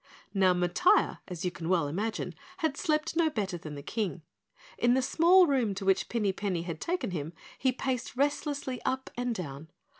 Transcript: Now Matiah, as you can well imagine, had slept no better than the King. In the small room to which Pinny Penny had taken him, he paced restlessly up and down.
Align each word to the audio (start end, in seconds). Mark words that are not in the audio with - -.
Now 0.33 0.55
Matiah, 0.55 1.19
as 1.27 1.45
you 1.45 1.51
can 1.51 1.69
well 1.69 1.87
imagine, 1.87 2.33
had 2.57 2.75
slept 2.75 3.15
no 3.15 3.29
better 3.29 3.55
than 3.55 3.75
the 3.75 3.83
King. 3.83 4.23
In 4.79 4.95
the 4.95 5.01
small 5.03 5.45
room 5.45 5.75
to 5.75 5.85
which 5.85 6.09
Pinny 6.09 6.33
Penny 6.33 6.63
had 6.63 6.81
taken 6.81 7.11
him, 7.11 7.33
he 7.59 7.71
paced 7.71 8.15
restlessly 8.17 8.81
up 8.83 9.11
and 9.15 9.35
down. 9.35 9.69